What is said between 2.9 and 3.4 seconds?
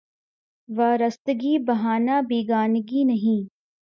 نہیں